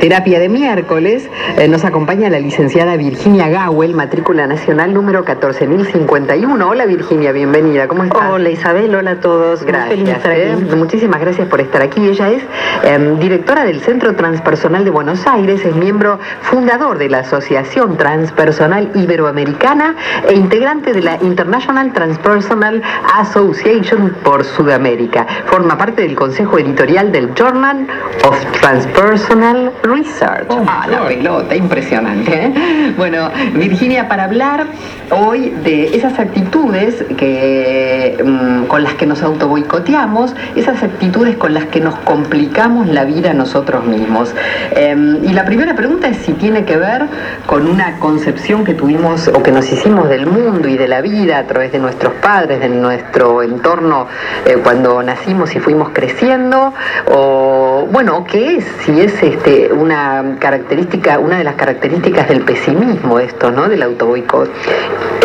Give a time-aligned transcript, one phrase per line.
[0.00, 6.68] Terapia de miércoles eh, nos acompaña la licenciada Virginia Gawel, matrícula nacional número 14051.
[6.68, 7.86] Hola Virginia, bienvenida.
[7.86, 8.32] ¿Cómo estás?
[8.32, 9.62] Hola Isabel, hola a todos.
[9.62, 10.24] Gracias.
[10.24, 10.56] ¿eh?
[10.76, 12.04] Muchísimas gracias por estar aquí.
[12.04, 12.42] Ella es
[12.82, 18.90] em, directora del Centro Transpersonal de Buenos Aires, es miembro fundador de la Asociación Transpersonal
[18.96, 19.94] Iberoamericana
[20.28, 22.82] e integrante de la International Transpersonal
[23.18, 25.28] Association por Sudamérica.
[25.46, 27.86] Forma parte del consejo editorial del Journal
[28.24, 30.46] of Transpersonal Research.
[30.48, 32.46] Oh, ah, la pelota, impresionante.
[32.46, 32.94] ¿eh?
[32.96, 34.66] Bueno, Virginia, para hablar
[35.10, 41.66] hoy de esas actitudes que, mm, con las que nos autoboicoteamos, esas actitudes con las
[41.66, 44.34] que nos complicamos la vida nosotros mismos.
[44.72, 47.06] Em, y la primera pregunta es si tiene que ver
[47.46, 51.38] con una concepción que tuvimos o que nos hicimos del mundo y de la vida
[51.38, 54.06] a través de nuestros padres, de nuestro entorno
[54.44, 56.72] eh, cuando nacimos y fuimos creciendo,
[57.12, 58.64] o bueno, ¿qué es?
[58.84, 63.68] Si es este una característica, una de las características del pesimismo esto, ¿no?
[63.68, 64.50] Del autoboicot.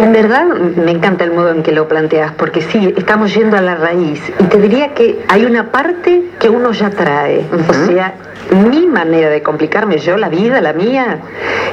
[0.02, 3.62] En verdad me encanta el modo en que lo planteas, porque sí, estamos yendo a
[3.62, 4.22] la raíz.
[4.40, 7.46] Y te diría que hay una parte que uno ya trae.
[7.70, 8.14] O sea,
[8.52, 11.20] mi manera de complicarme yo la vida, la mía,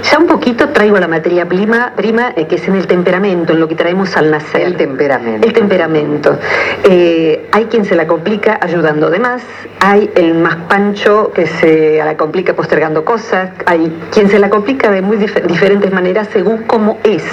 [0.02, 3.60] ya un poquito traigo la materia prima, prima eh, que es en el temperamento, en
[3.60, 4.62] lo que traemos al nacer.
[4.62, 5.46] El temperamento.
[5.46, 6.38] El temperamento.
[6.84, 9.42] Eh, hay quien se la complica ayudando de más,
[9.80, 14.90] hay el más pancho que se la complica postergando cosas, hay quien se la complica
[14.90, 17.24] de muy diferentes maneras según cómo es.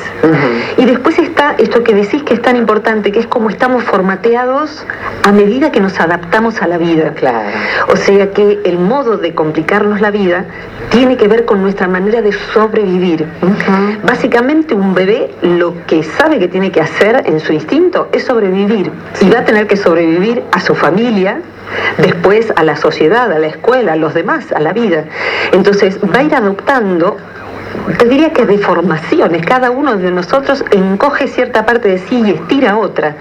[0.78, 4.86] Y después está esto que decís que es tan importante, que es como estamos formateados
[5.24, 7.14] a medida que nos adaptamos a la vida.
[7.16, 7.50] Claro.
[7.92, 10.46] O sea que el modo de complicarnos la vida
[10.90, 13.28] tiene que ver con nuestra manera de sobrevivir.
[14.04, 18.92] Básicamente un bebé lo que sabe que tiene que hacer en su instinto es sobrevivir
[19.22, 21.42] y va a tener que sobrevivir a su familia,
[21.98, 25.06] después a la sociedad, a la escuela, a los demás, a la vida.
[25.52, 27.18] Entonces va a ir adoptando
[27.98, 29.46] te diría que deformaciones.
[29.46, 33.16] Cada uno de nosotros encoge cierta parte de sí y estira otra.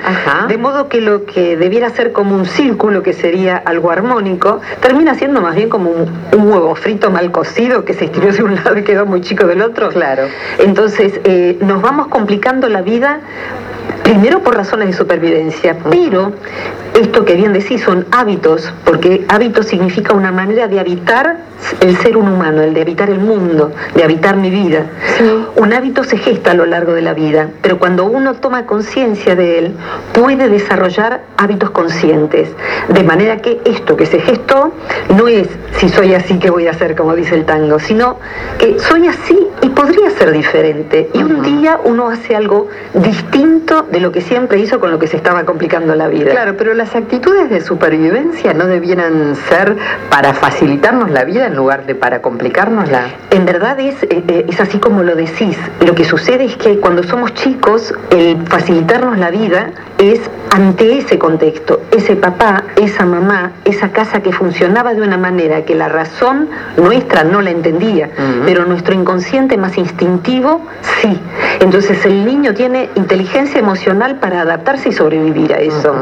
[0.48, 5.14] De modo que lo que debiera ser como un círculo, que sería algo armónico, termina
[5.14, 8.78] siendo más bien como un, huevo frito mal cocido que se estiró de un lado
[8.78, 9.90] y quedó muy chico del otro.
[9.90, 10.24] Claro.
[10.58, 13.20] Entonces, eh, nos vamos complicando la vida
[14.08, 16.32] primero por razones de supervivencia, pero
[16.98, 21.36] esto que bien decís son hábitos, porque hábito significa una manera de habitar
[21.80, 24.86] el ser humano, el de habitar el mundo, de habitar mi vida.
[25.56, 29.34] Un hábito se gesta a lo largo de la vida, pero cuando uno toma conciencia
[29.34, 29.74] de él,
[30.12, 32.48] puede desarrollar hábitos conscientes.
[32.88, 34.72] De manera que esto que se gestó
[35.16, 38.18] no es si soy así que voy a hacer, como dice el tango, sino
[38.58, 41.10] que soy así y podría ser diferente.
[41.12, 45.06] Y un día uno hace algo distinto de lo que siempre hizo con lo que
[45.06, 46.30] se estaba complicando la vida.
[46.30, 49.76] Claro, pero las actitudes de supervivencia no debieran ser
[50.10, 53.08] para facilitarnos la vida en lugar de para complicárnosla.
[53.30, 55.56] En verdad es, eh, eh, es así como lo decís.
[55.84, 60.20] Lo que sucede es que cuando somos chicos, el facilitarnos la vida es
[60.50, 65.74] ante ese contexto, ese papá, esa mamá, esa casa que funcionaba de una manera que
[65.74, 68.10] la razón nuestra no la entendía,
[68.44, 70.66] pero nuestro inconsciente más instintivo
[71.00, 71.18] sí.
[71.60, 75.94] Entonces el niño tiene inteligencia emocional para adaptarse y sobrevivir a eso.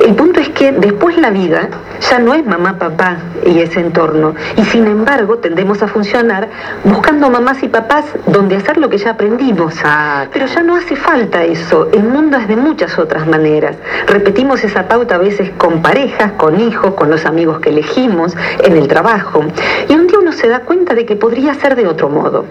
[0.00, 1.68] El punto es que después la vida
[2.10, 4.34] ya no es mamá, papá y ese entorno.
[4.56, 6.48] Y sin embargo tendemos a funcionar
[6.84, 9.74] buscando mamás y papás donde hacer lo que ya aprendimos.
[9.84, 11.88] Ah, pero ya no hace falta eso.
[11.92, 13.76] El mundo es de muchas otras maneras.
[14.06, 18.76] Repetimos esa pauta a veces con parejas, con hijos, con los amigos que elegimos, en
[18.76, 19.44] el trabajo.
[19.88, 22.44] Y un día uno se da cuenta de que podría ser de otro modo.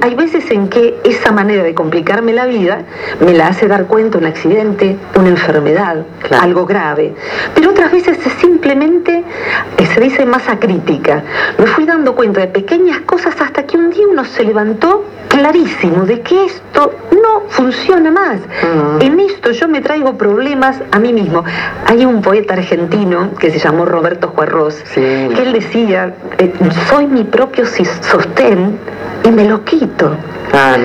[0.00, 2.80] Hay veces en que esa manera de complicarme la vida
[3.20, 6.04] me la hace dar cuenta un accidente, una enfermedad,
[6.42, 7.14] algo grave.
[7.54, 9.24] Pero otras veces es simplemente,
[9.78, 11.22] eh, se dice masa crítica.
[11.58, 16.04] Me fui dando cuenta de pequeñas cosas hasta que un día uno se levantó clarísimo
[16.04, 18.40] de que esto no funciona más.
[19.00, 21.44] En esto yo me traigo problemas a mí mismo.
[21.86, 26.52] Hay un poeta argentino que se llamó Roberto Juarros, que él decía, eh,
[26.90, 28.78] soy mi propio sostén
[29.24, 30.14] y me lo quito.
[30.52, 30.76] Ah,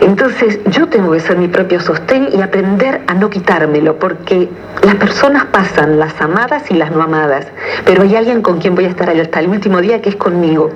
[0.00, 4.48] Entonces yo tengo que ser mi propio sostén y aprender a no quitármelo, porque
[4.82, 7.46] las personas pasan, las amadas y las no amadas,
[7.84, 10.70] pero hay alguien con quien voy a estar hasta el último día que es conmigo,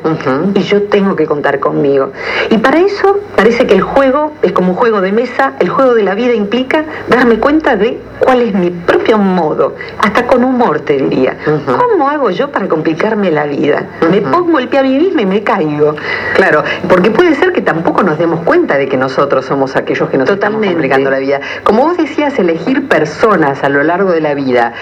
[0.54, 2.12] y yo tengo que contar conmigo.
[2.50, 5.94] Y para eso parece que el juego es como un juego de mesa, el juego
[5.94, 10.80] de la vida implica darme cuenta de cuál es mi propio modo, hasta con humor
[10.80, 11.36] te diría.
[11.66, 13.86] ¿Cómo hago yo para complicarme la vida?
[14.10, 15.94] Me pongo el pie a mí misma y me caigo.
[16.34, 20.18] Claro, porque puede ser que tampoco nos demos cuenta de que nosotros somos aquellos que
[20.18, 21.40] nos estamos complicando la vida.
[21.62, 24.72] Como vos decías, elegir personas a lo largo de la vida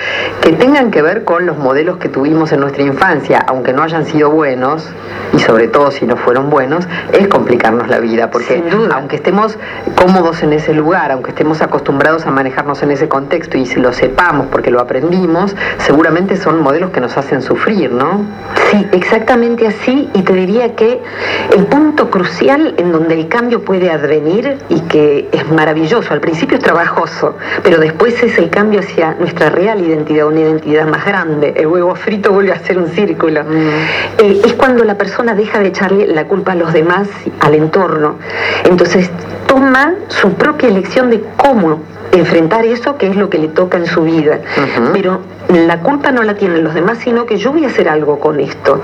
[0.41, 4.07] que tengan que ver con los modelos que tuvimos en nuestra infancia, aunque no hayan
[4.07, 4.89] sido buenos,
[5.33, 8.63] y sobre todo si no fueron buenos, es complicarnos la vida, porque
[8.93, 9.59] aunque estemos
[9.97, 13.93] cómodos en ese lugar, aunque estemos acostumbrados a manejarnos en ese contexto y si lo
[13.93, 18.25] sepamos porque lo aprendimos, seguramente son modelos que nos hacen sufrir, ¿no?
[18.71, 21.01] Sí, exactamente así, y te diría que
[21.57, 26.57] el punto crucial en donde el cambio puede advenir y que es maravilloso, al principio
[26.57, 31.53] es trabajoso, pero después es el cambio hacia nuestra real identidad, una identidad más grande,
[31.57, 33.57] el huevo frito vuelve a ser un círculo, mm.
[34.19, 37.09] eh, es cuando la persona deja de echarle la culpa a los demás,
[37.41, 38.19] al entorno,
[38.65, 39.11] entonces
[39.47, 41.81] toma su propia elección de cómo
[42.13, 44.41] enfrentar eso que es lo que le toca en su vida.
[44.93, 48.19] Pero la culpa no la tienen los demás, sino que yo voy a hacer algo
[48.19, 48.83] con esto.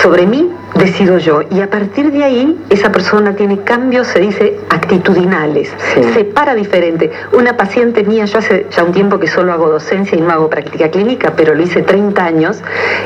[0.00, 1.42] Sobre mí decido yo.
[1.50, 5.72] Y a partir de ahí, esa persona tiene cambios, se dice, actitudinales.
[5.94, 7.10] Se para diferente.
[7.32, 10.50] Una paciente mía, yo hace ya un tiempo que solo hago docencia y no hago
[10.50, 12.62] práctica clínica, pero lo hice 30 años,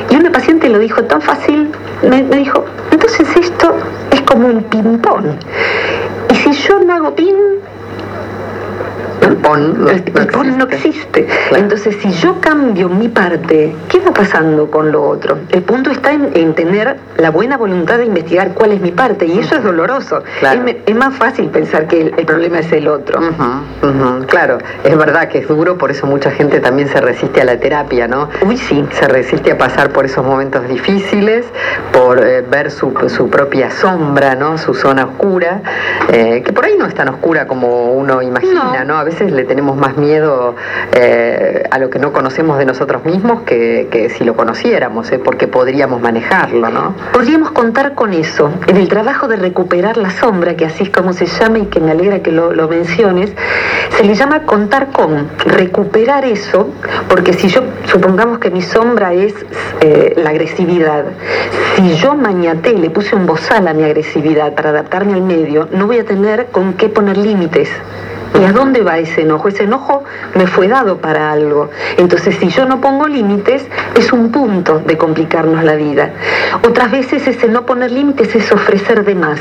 [0.09, 1.69] y una paciente lo dijo tan fácil,
[2.03, 3.75] me, me dijo, entonces esto
[4.11, 5.25] es como un ping-pong.
[6.31, 7.35] Y si yo no hago ping,
[9.21, 11.27] el PON no, existe.
[11.51, 15.37] Entonces, si yo cambio mi parte, ¿qué va pasando con lo otro?
[15.51, 19.39] El punto está en, tener la buena voluntad de investigar cuál es mi parte, y
[19.39, 20.23] eso es doloroso.
[20.85, 23.19] Es, más fácil pensar que el, problema es el otro.
[24.27, 27.57] Claro, es verdad que es duro, por eso mucha gente también se resiste a la
[27.57, 28.29] terapia, ¿no?
[28.45, 28.85] Uy, sí.
[28.91, 31.45] Se resiste a pasar por esos momentos difíciles,
[31.91, 32.93] por eh, ver su,
[33.29, 34.57] propia sombra, ¿no?
[34.57, 35.61] Su zona oscura,
[36.11, 38.97] eh, que por ahí no es tan oscura como uno imagina, ¿no?
[39.09, 40.55] Veces le tenemos más miedo
[40.93, 45.19] eh, a lo que no conocemos de nosotros mismos que, si lo conociéramos, ¿eh?
[45.19, 46.95] porque podríamos manejarlo, ¿no?
[47.11, 48.51] Podríamos contar con eso.
[48.67, 51.79] En el trabajo de recuperar la sombra, que así es como se llama y que
[51.79, 53.31] me alegra que lo, menciones,
[53.97, 56.69] se le llama contar con, recuperar eso,
[57.07, 59.33] porque si yo, supongamos que mi sombra es
[59.81, 61.05] eh, la agresividad,
[61.75, 65.87] si yo mañaté, le puse un bozal a mi agresividad para adaptarme al medio, no
[65.87, 67.69] voy a tener con qué poner límites.
[68.39, 69.47] ¿Y a dónde va ese enojo?
[69.47, 70.03] Ese enojo
[70.35, 71.69] me fue dado para algo.
[71.97, 73.65] Entonces, si yo no pongo límites,
[73.95, 76.11] es un punto de complicarnos la vida.
[76.67, 79.39] Otras veces ese no poner límites es ofrecer de más.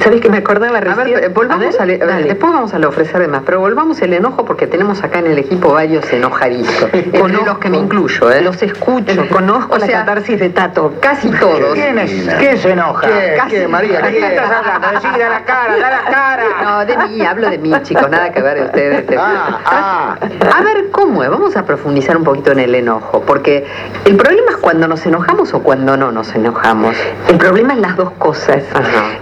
[0.00, 1.16] ¿Sabes que me acordaba recién?
[1.16, 4.66] A ver, volvamos a después vamos a ofrecer de más, pero volvamos el enojo porque
[4.66, 6.88] tenemos acá en el equipo varios enojaditos.
[7.20, 8.40] con los que me incluyo, ¿eh?
[8.40, 10.94] Los escucho, conozco la catarsis de Tato.
[11.00, 11.74] Casi todos.
[11.74, 13.06] ¿Quién, es, ¿Quién se enoja?
[13.06, 14.02] ¿Qué, ¿Qué María?
[14.02, 14.88] ¿Qué estás hablando?
[14.88, 16.44] Decí, da la cara, da la cara.
[16.62, 19.04] No, de mí, hablo de mí, chicos nada que ver de ustedes.
[19.18, 20.16] Ah, ah.
[20.56, 21.30] A ver, ¿cómo es?
[21.30, 23.66] Vamos a profundizar un poquito en el enojo, porque
[24.04, 26.96] el problema es cuando nos enojamos o cuando no nos enojamos.
[27.28, 28.62] El problema es las dos cosas.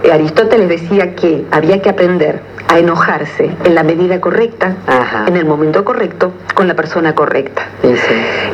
[0.03, 4.75] Eh, Aristóteles decía que había que aprender a enojarse en la medida correcta,
[5.27, 7.63] en el momento correcto, con la persona correcta.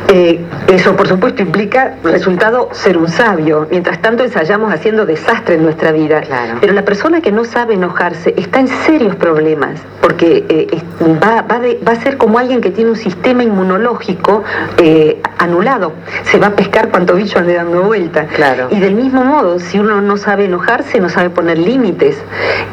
[0.08, 3.66] Eh, eso, por supuesto, implica resultado ser un sabio.
[3.70, 6.22] Mientras tanto, ensayamos haciendo desastre en nuestra vida.
[6.60, 10.82] Pero la persona que no sabe enojarse está en serios problemas, porque eh,
[11.22, 14.44] va, va, a ser como alguien que tiene un sistema inmunológico
[14.78, 15.92] eh, anulado.
[16.24, 18.26] Se va a pescar cuanto bicho ande dando vuelta.
[18.26, 18.68] Claro.
[18.70, 22.16] Y del mismo modo, si uno no sabe enojarse, no sabe poner límites.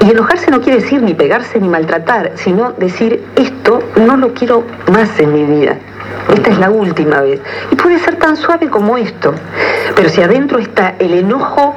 [0.06, 1.29] Y enojarse no quiere decir ni pegar
[1.60, 5.78] ni maltratar, sino decir esto no lo quiero más en mi vida.
[6.34, 7.40] Esta es la última vez.
[7.72, 9.34] Y puede ser tan suave como esto.
[9.96, 11.76] Pero si adentro está el enojo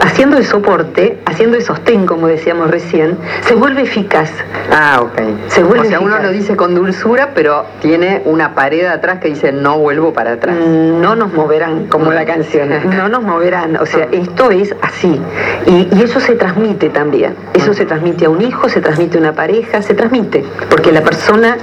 [0.00, 4.30] haciendo de soporte, haciendo de sostén, como decíamos recién, se vuelve eficaz.
[4.70, 5.20] Ah, ok.
[5.48, 9.28] Se vuelve o sea, uno lo dice con dulzura, pero tiene una pared atrás que
[9.28, 10.56] dice no vuelvo para atrás.
[10.56, 12.70] No nos moverán, como la canción.
[12.96, 13.76] No nos moverán.
[13.76, 15.20] O sea, esto es así.
[15.66, 17.36] Y, eso se transmite también.
[17.54, 20.44] Eso se transmite a un hijo, se transmite a una pareja, se transmite.
[20.68, 21.56] Porque la persona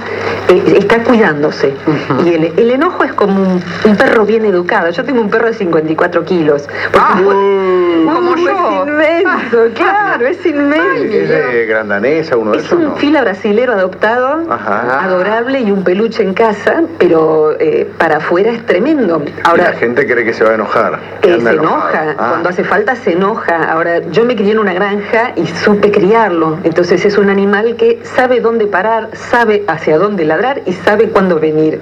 [0.48, 1.74] eh, está cuidándose.
[2.24, 4.90] Y el, enojo es como un, perro bien educado.
[4.90, 6.68] Yo tengo un perro de 54 kilos.
[6.98, 8.50] Ah, como yo.
[8.50, 11.04] Es inmenso, claro, es inmenso.
[11.04, 16.34] ¿Es de grandanesa uno de Es un fila brasilero adoptado, adorable y un peluche en
[16.34, 19.22] casa, pero eh, para afuera es tremendo.
[19.44, 20.98] Ahora, la gente cree que se va a enojar.
[21.22, 22.26] se enoja, ah.
[22.30, 23.70] cuando hace falta se enoja.
[23.70, 26.58] Ahora, yo me crié en una granja y supe criarlo.
[26.64, 31.38] Entonces es un animal que sabe dónde parar, sabe hacia dónde ladrar y sabe cuándo
[31.38, 31.80] venir.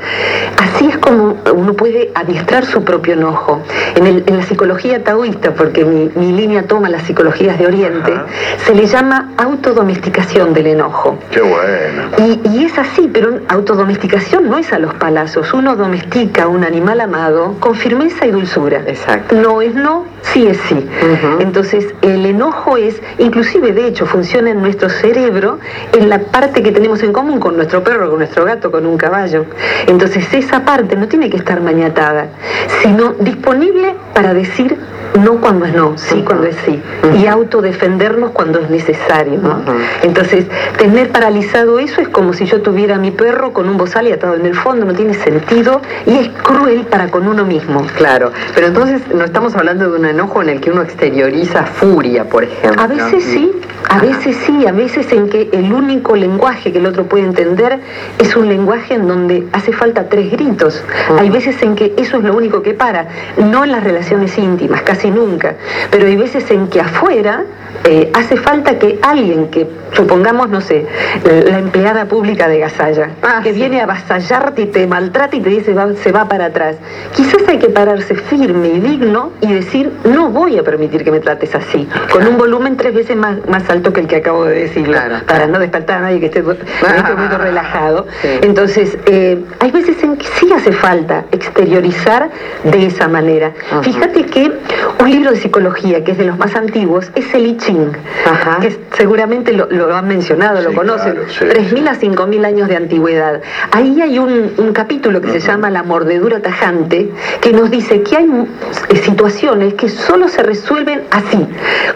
[0.57, 3.61] Así es como uno puede adiestrar su propio enojo.
[3.95, 8.27] En, la psicología taoísta, porque mi, línea toma la psicología psicologías de Oriente, Ajá.
[8.65, 11.19] se le llama autodomesticación del enojo.
[11.31, 12.03] Qué bueno.
[12.19, 15.53] Y, y es así, pero autodomesticación no es a los palazos.
[15.53, 18.83] Uno domestica a un animal amado con firmeza y dulzura.
[18.87, 19.35] Exacto.
[19.35, 20.87] No es no, sí es sí.
[21.41, 25.59] Entonces, el enojo es, inclusive de hecho, funciona en nuestro cerebro
[25.93, 28.97] en la parte que tenemos en común con nuestro perro, con nuestro gato, con un
[28.97, 29.45] caballo.
[29.87, 32.27] Entonces, esa parte no tiene que estar mañatada,
[32.83, 34.77] sino disponible para decir
[35.23, 36.81] no cuando es no, sí cuando es sí.
[37.19, 39.41] Y autodefendernos cuando es necesario.
[39.41, 39.61] ¿no?
[40.03, 40.47] Entonces,
[40.79, 44.12] tener paralizado eso es como si yo tuviera a mi perro con un bozal y
[44.12, 47.87] atado en el fondo, no tiene sentido y es cruel para con uno mismo.
[47.97, 52.25] Claro, pero entonces no estamos hablando de un enojo en el que uno exterioriza furia,
[52.25, 52.81] por ejemplo.
[52.81, 53.50] A veces sí,
[53.88, 57.80] a veces sí, a veces en que el único lenguaje que el otro puede entender
[58.18, 60.85] es un lenguaje en donde hace falta tres gritos.
[61.18, 64.83] Hay veces en que eso es lo único que para, no en las relaciones íntimas,
[64.83, 65.54] casi nunca,
[65.90, 67.45] pero hay veces en que afuera
[67.85, 70.87] eh, hace falta que alguien que, supongamos, no sé,
[71.25, 73.58] la empleada pública de Gasalla, Ah, que sí.
[73.61, 76.76] viene a avasallarte y te maltrata y te dice va- se va para atrás.
[77.14, 81.20] Quizás hay que pararse firme y digno y decir no voy a permitir que me
[81.20, 84.61] trates así, con un volumen tres veces más, más alto que el que acabo de
[84.61, 88.06] decirlo, Claro, para no despertar a nadie que esté en este momento relajado.
[88.23, 88.28] Sí.
[88.42, 92.30] Entonces, eh, hay veces en que sí hace falta exteriorizar
[92.64, 93.52] de esa manera.
[93.82, 94.52] Fíjate que
[95.00, 97.47] un libro de psicología, que es de los más antiguos, es el
[98.27, 98.59] Ajá.
[98.61, 102.69] que seguramente lo, lo han mencionado, lo Sí, conocen, claro, sí, 3.000 a 5.000 años
[102.69, 103.41] de antigüedad.
[103.73, 107.11] Ahí hay un, un capítulo que se llama La mordedura tajante,
[107.41, 108.29] que nos dice que hay
[108.89, 111.47] eh, situaciones que solo se resuelven así,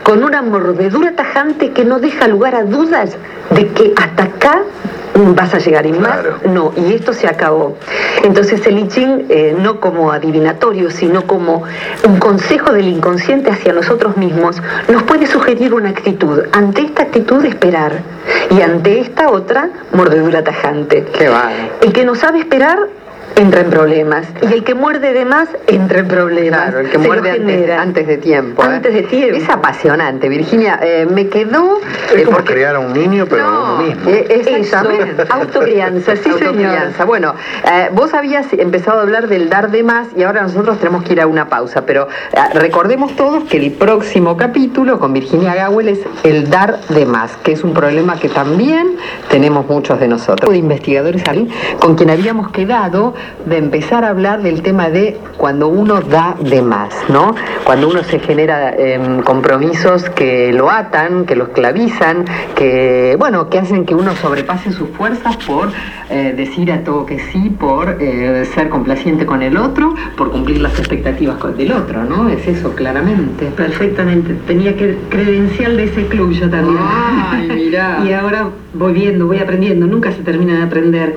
[0.02, 3.16] con una mordedura tajante que no deja lugar a dudas
[3.50, 4.62] de que hasta acá
[5.14, 6.36] vas a llegar y más Claro.
[6.44, 7.76] no, y esto se acabó.
[8.24, 11.64] Entonces el I Ching, eh, no como adivinatorio, sino como
[12.04, 16.42] un consejo del inconsciente hacia nosotros mismos, nos puede sugerir una actitud.
[16.52, 18.00] Ante esta actitud, esperar.
[18.50, 21.04] Y ante esta otra, mordedura tajante.
[21.18, 21.50] Qué va.
[21.80, 22.78] El que no sabe esperar
[23.36, 24.26] entra en problemas.
[24.42, 26.60] Y el que muerde de más entra en problemas.
[26.62, 28.62] Claro, el que Se muerde antes, de tiempo.
[28.62, 28.66] ¿eh?
[28.66, 29.36] Antes de tiempo.
[29.36, 30.78] Es apasionante, Virginia.
[30.82, 31.78] Eh, me quedó...
[32.12, 34.10] Es eh, como porque- criar a un niño, pero No, uno mismo.
[34.10, 35.24] eh, exactamente.
[35.30, 36.42] autocrianza, sí señor.
[36.42, 37.04] Autocrianza.
[37.04, 37.34] Bueno,
[37.70, 41.14] eh, vos habías empezado a hablar del dar de más y ahora nosotros tenemos que
[41.14, 45.88] ir a una pausa, pero eh, recordemos todos que el próximo capítulo con Virginia Gawel
[45.88, 48.96] es el dar de más, que es un problema que también
[49.30, 50.50] tenemos muchos de nosotros.
[50.52, 51.22] De investigadores
[51.78, 53.14] con quien habíamos quedado
[53.46, 57.34] de empezar a hablar del tema de cuando uno da de más, ¿no?
[57.64, 62.24] Cuando uno se genera em, compromisos que lo atan, que lo esclavizan,
[62.54, 65.70] que, bueno, que hacen que uno sobrepase sus fuerzas por
[66.10, 70.60] eh, decir a todo que sí, por eh, ser complaciente con el otro, por cumplir
[70.60, 72.28] las expectativas del otro, ¿no?
[72.28, 73.46] Es eso, claramente.
[73.46, 74.34] Perfectamente.
[74.46, 76.78] Tenía que credencial de ese club yo también.
[76.80, 78.00] Ay, mirá.
[78.04, 79.86] y ahora voy viendo, voy aprendiendo.
[79.86, 81.14] Nunca se termina de aprender.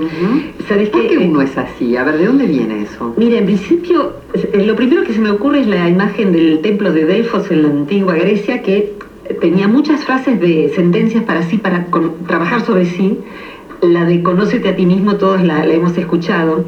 [0.67, 1.07] ¿Sabes ¿Por qué?
[1.07, 1.95] qué uno es así?
[1.95, 3.13] A ver, ¿de dónde viene eso?
[3.17, 6.91] Mira, en principio, eh, lo primero que se me ocurre es la imagen del templo
[6.91, 8.91] de Delfos en la antigua Grecia, que
[9.41, 13.17] tenía muchas frases de sentencias para sí, para con- trabajar sobre sí.
[13.81, 16.63] La de conócete a ti mismo, todos la, la hemos escuchado.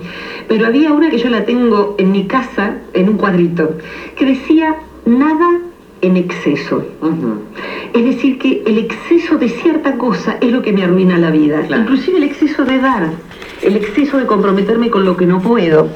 [0.47, 3.71] Pero había una que yo la tengo en mi casa, en un cuadrito,
[4.15, 4.75] que decía,
[5.05, 5.59] nada
[6.01, 6.83] en exceso.
[7.93, 11.61] Es decir, que el exceso de cierta cosa es lo que me arruina la vida.
[11.67, 11.83] Claro.
[11.83, 13.07] Inclusive el exceso de dar,
[13.61, 15.87] el exceso de comprometerme con lo que no puedo.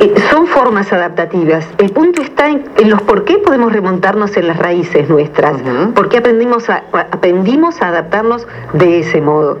[0.00, 1.66] Eh, Son formas adaptativas.
[1.76, 5.60] El punto está en, en los por qué podemos remontarnos en las raíces nuestras.
[5.60, 5.92] Ujú.
[5.92, 9.60] ¿Por qué aprendimos a, a- aprendimos a adaptarnos de ese modo?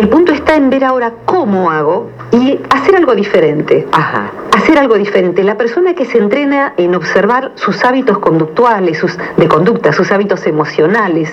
[0.00, 4.30] El punto está en ver ahora cómo hago y hacer algo diferente Ajá.
[4.72, 5.44] Hacer algo diferente.
[5.44, 10.46] La persona que se entrena en observar sus hábitos conductuales, sus, de conducta, sus hábitos
[10.46, 11.30] emocionales,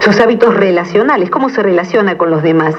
[0.00, 2.74] sus hábitos relacionales, cómo se relaciona con los demás,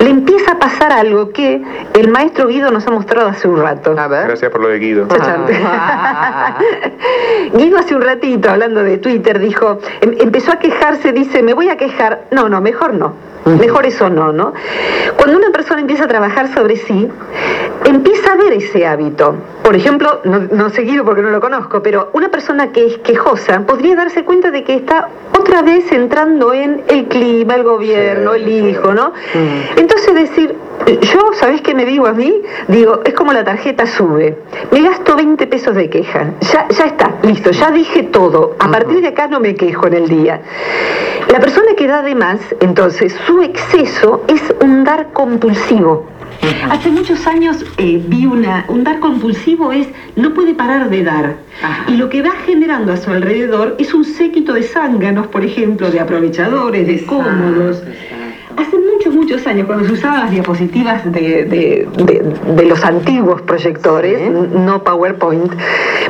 [0.00, 1.62] le empieza a pasar algo que
[1.94, 3.94] el maestro Guido nos ha mostrado hace un rato.
[3.98, 4.26] A ver.
[4.26, 5.08] Gracias por lo de Guido.
[5.18, 6.58] Ah.
[7.54, 11.70] Guido hace un ratito, hablando de Twitter, dijo, em- empezó a quejarse, dice, me voy
[11.70, 12.24] a quejar.
[12.30, 13.14] No, no, mejor no.
[13.44, 14.54] Mejor eso no, ¿no?
[15.16, 17.08] Cuando una persona empieza a trabajar sobre sí,
[17.84, 19.34] empieza a ver ese hábito.
[19.62, 22.98] Por ejemplo, no, no sé Guido porque no lo conozco, pero una persona que es
[22.98, 25.08] quejosa podría darse cuenta de que está
[25.38, 29.10] otra vez entrando en el clima, el gobierno, Sí, el hijo, ¿no?
[29.10, 29.78] Mm.
[29.78, 32.42] Entonces decir, yo, ¿sabés qué me digo a mí?
[32.68, 34.36] Digo, es como la tarjeta sube.
[34.70, 36.32] Me gasto 20 pesos de queja.
[36.52, 38.56] Ya, ya está, listo, ya dije todo.
[38.58, 40.40] A partir de acá no me quejo en el día.
[41.30, 46.06] La persona que da de más, entonces, su exceso es un dar compulsivo.
[46.70, 49.86] Hace muchos años eh, vi una, un dar compulsivo es
[50.16, 51.36] no puede parar de dar.
[51.62, 51.84] Ajá.
[51.88, 55.90] Y lo que va generando a su alrededor es un séquito de zánganos, por ejemplo,
[55.90, 57.82] de aprovechadores, de cómodos.
[58.56, 63.42] Hace muchos, muchos años, cuando se usaban las diapositivas de, de- de- de los antiguos
[63.42, 65.52] proyectores, no PowerPoint,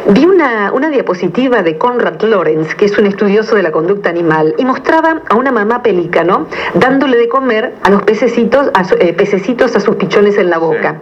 [0.07, 4.55] vi una, una diapositiva de Conrad Lorenz, que es un estudioso de la conducta animal,
[4.59, 9.13] y mostraba a una mamá pelícano dándole de comer a los pececitos, a, su- eh,
[9.15, 10.97] pececitos a sus pichones en la boca.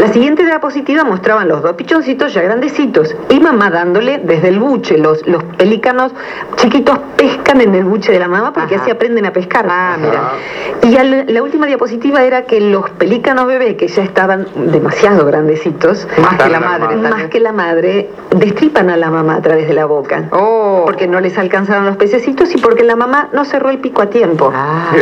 [0.00, 4.98] La siguiente diapositiva mostraban los dos pichoncitos ya grandecitos y mamá dándole desde el buche.
[4.98, 6.12] Los, los pelícanos
[6.56, 8.82] chiquitos pescan en el buche de la mamá porque Ajá.
[8.84, 9.66] así aprenden a pescar.
[9.68, 10.32] Ah, mira.
[10.82, 16.06] Y al- la última diapositiva era que los pelícanos bebés, que ya estaban demasiado grandecitos,
[16.22, 16.96] Más que la madre.
[16.96, 17.24] más.
[17.28, 20.28] que la madre, destripan a la mamá a través de la boca.
[20.32, 20.82] Oh.
[20.84, 24.06] Porque no les alcanzaron los pececitos y porque la mamá no cerró el pico a
[24.06, 24.52] tiempo.
[24.54, 24.92] Ah.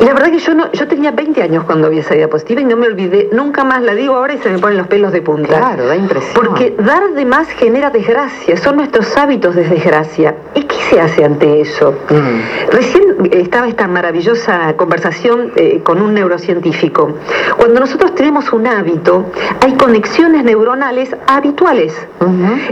[0.00, 2.64] Y la verdad que yo no, yo tenía 20 años cuando vi esa diapositiva y
[2.64, 5.22] no me olvidé, nunca más la digo ahora y se me ponen los pelos de
[5.22, 5.56] punta.
[5.56, 6.34] Claro, da impresión.
[6.34, 10.34] Porque dar de más genera desgracia, son nuestros hábitos de desgracia.
[10.54, 11.92] ¿Y qué se hace ante eso?
[12.10, 12.72] Mm.
[12.72, 17.14] Recién estaba esta maravillosa conversación eh, con un neurocientífico.
[17.56, 19.26] Cuando nosotros tenemos un hábito,
[19.60, 21.94] hay conexiones neuronales habituales.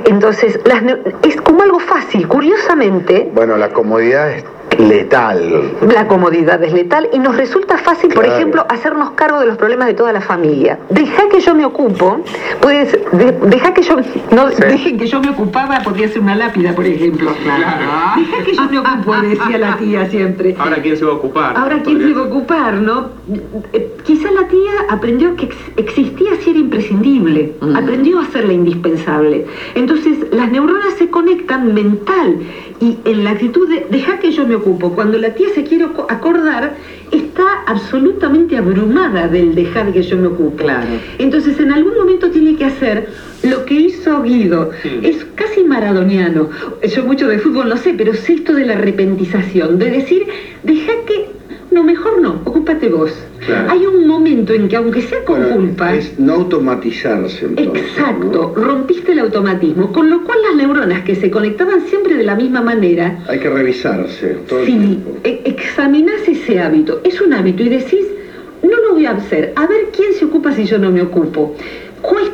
[0.04, 0.83] Entonces, las
[1.23, 4.44] es como algo fácil, curiosamente, Bueno, la comodidad es
[4.81, 5.73] letal.
[5.95, 8.38] la comodidad es letal y nos resulta fácil, por Claro.
[8.38, 10.78] ejemplo, hacernos cargo de los problemas de toda la familia.
[10.90, 12.21] Deja que yo me ocupo,
[12.61, 13.97] puedes, de- deja que yo,
[14.31, 14.62] no, Sí.
[14.62, 17.31] dejen que yo me ocupaba, podría ser una lápida, por ejemplo.
[17.33, 20.54] Deja que yo me ocupo, decía la tía siempre.
[20.59, 21.57] Ahora quién se va a ocupar.
[21.57, 23.11] Ahora, ¿quién se va a ocupar, no?
[23.73, 27.75] Eh, Quizá la tía aprendió que ex- existía si era imprescindible, Mm.
[27.75, 29.47] aprendió a hacerla indispensable.
[29.75, 32.37] Entonces, las neuronas se conectan mental
[32.81, 34.63] y en la actitud de deja que yo me ocupo.
[34.64, 36.75] Cuando la tía se quiere acordar,
[37.11, 40.64] está absolutamente abrumada del dejar que yo me ocupe.
[40.64, 40.87] Claro.
[41.18, 43.09] Entonces, en algún momento tiene que hacer
[43.42, 44.71] lo que hizo Guido.
[45.02, 46.50] Es casi maradoniano.
[46.83, 50.26] Yo mucho de fútbol no sé, pero sé esto de la repentización, de decir,
[50.62, 51.34] deja que...
[52.88, 53.11] Vos.
[53.47, 53.71] Claro.
[53.71, 55.95] Hay un momento en que, aunque sea con culpa...
[55.95, 57.85] Es no automatizarse entonces.
[57.85, 58.62] Exacto, ¿no?
[58.62, 62.61] rompiste el automatismo, con lo cual las neuronas que se conectaban siempre de la misma
[62.62, 65.19] manera, Hay que revisarse todo el si tiempo.
[65.25, 68.07] e- examinás ese hábito, es un hábito y decís,
[68.62, 71.55] no lo voy a hacer, a ver quién se ocupa si yo no me ocupo.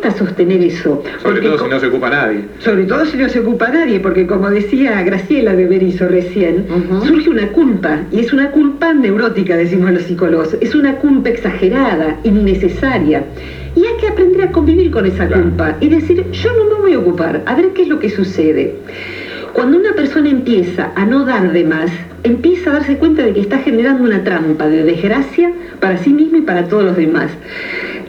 [0.01, 0.99] Cuesta sostener eso.
[1.23, 2.45] Sobre todo si no se ocupa nadie.
[2.61, 6.65] sobre todo si no se ocupa nadie, porque como decía Graciela de Berizo recién,
[7.05, 12.17] surge una culpa, y es una culpa neurótica, decimos los psicólogos, es una culpa exagerada,
[12.25, 13.25] innecesaria.
[13.77, 15.43] Y hay que aprender a convivir con esa Claro.
[15.43, 18.09] culpa y decir, yo no me voy a ocupar, a ver qué es lo que
[18.09, 18.77] sucede.
[19.53, 21.91] Cuando una persona empieza a no dar de más,
[22.23, 26.39] empieza a darse cuenta de que está generando una trampa de desgracia para sí mismo
[26.39, 27.31] y para todos los demás.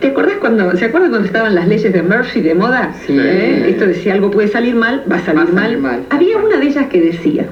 [0.01, 2.91] ¿Te acordás cuando, ¿se acuerdan cuando estaban las leyes de Murphy de moda?
[3.05, 3.15] Sí.
[3.19, 3.65] ¿Eh?
[3.69, 5.99] Esto de si algo puede salir mal, va a salir, Va a salir mal.
[5.99, 6.03] mal.
[6.09, 7.45] Había una de ellas que decía,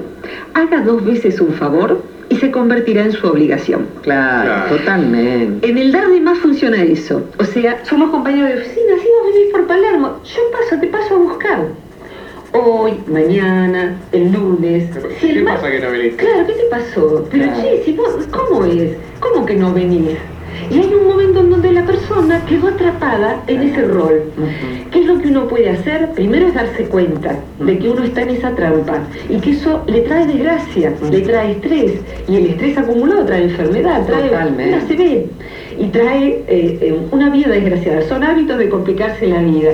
[0.54, 3.86] haga dos veces un favor y se convertirá en su obligación.
[4.02, 4.76] Claro, Claro.
[4.76, 5.68] totalmente.
[5.68, 7.22] En el dar de más funciona eso.
[7.38, 11.14] O sea, somos compañeros de oficina, si vos vivís por Palermo, yo paso, te paso
[11.14, 11.58] a buscar.
[12.52, 14.86] Hoy, mañana, el lunes.
[15.20, 16.16] si el ¿Qué mar- pasa que no viniste?
[16.16, 17.28] Claro, ¿qué te pasó?
[17.30, 17.60] Pero Claro.
[17.62, 18.90] che, si vos, ¿cómo es?
[19.20, 20.16] ¿Cómo que no venís?
[20.68, 24.22] Y hay un momento en donde la persona quedó atrapada en ese rol.
[24.90, 26.10] ¿Qué es lo que uno puede hacer?
[26.10, 28.98] Primero es darse cuenta de que uno está en esa trampa
[29.28, 34.06] y que eso le trae desgracia, le trae estrés y el estrés acumulado trae enfermedad,
[34.06, 34.76] trae Totalmente.
[34.76, 34.86] una
[35.80, 38.02] y trae eh, eh, una vida desgraciada.
[38.02, 39.70] Son hábitos de complicarse la vida.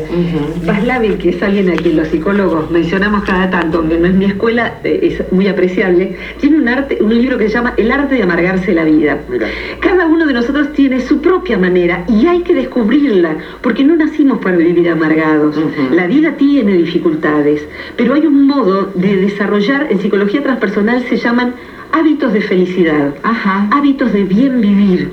[0.65, 4.27] Paslavil, que es alguien a quien los psicólogos mencionamos cada tanto, aunque no es mi
[4.27, 8.15] escuela, eh, es muy apreciable, tiene un, arte, un libro que se llama El arte
[8.15, 9.19] de amargarse la vida.
[9.29, 9.49] Mira.
[9.81, 14.39] Cada uno de nosotros tiene su propia manera y hay que descubrirla, porque no nacimos
[14.39, 15.57] para vivir amargados.
[15.91, 17.67] La vida tiene dificultades,
[17.97, 21.55] pero hay un modo de desarrollar, en psicología transpersonal se llaman
[21.91, 23.69] hábitos de felicidad, Ajá.
[23.73, 25.11] hábitos de bien vivir,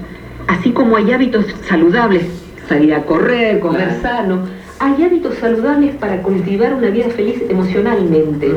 [0.48, 2.24] así como hay hábitos saludables,
[2.68, 4.02] salir a correr, comer Claro.
[4.02, 4.40] sano.
[4.80, 8.52] Hay hábitos saludables para cultivar una vida feliz emocionalmente.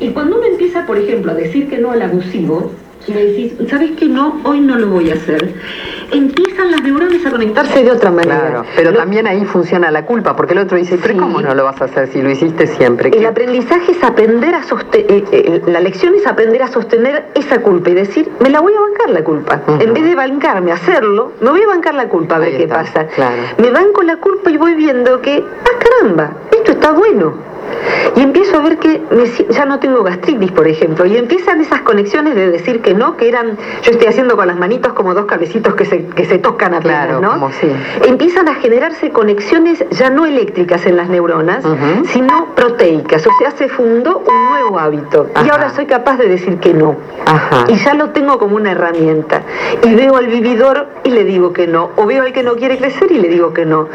[0.00, 2.72] Y cuando uno empieza, por ejemplo, a decir que no al abusivo,
[3.08, 4.40] y le decís, ¿sabes qué no?
[4.44, 5.54] Hoy no lo voy a hacer.
[6.12, 8.40] Empiezan las neuronas a conectarse de otra manera.
[8.40, 11.20] Claro, pero Lo- también ahí funciona la culpa, porque el otro dice, pero Sí.
[11.20, 13.08] ¿cómo no lo vas a hacer si lo hiciste siempre?
[13.10, 17.90] El ¿Qué- aprendizaje es aprender a sostener, la lección es aprender a sostener esa culpa
[17.90, 19.60] y decir, me la voy a bancar la culpa.
[19.80, 22.62] En vez de bancarme, hacerlo, me voy a bancar la culpa a ver Ahí qué
[22.64, 23.06] está, pasa.
[23.06, 23.42] claro.
[23.58, 27.49] Me banco la culpa y voy viendo que, ah, caramba, esto está bueno.
[28.16, 31.82] Y empiezo a ver que me ya no tengo gastritis, por ejemplo, y empiezan esas
[31.82, 35.26] conexiones de decir que no, que eran, yo estoy haciendo con las manitos como dos
[35.26, 37.30] cabecitos que se, que se tocan apenas, Claro, ¿no?
[37.32, 37.68] como sí.
[38.06, 41.64] Empiezan a generarse conexiones ya no eléctricas en las neuronas,
[42.12, 45.28] sino proteicas, o sea, se fundó un nuevo hábito.
[45.44, 46.96] Y ahora soy capaz de decir que no.
[47.26, 47.64] Ajá.
[47.68, 49.42] Y ya lo tengo como una herramienta.
[49.84, 51.90] Y veo al vividor y le digo que no.
[51.96, 53.88] O veo al que no quiere crecer y le digo que no.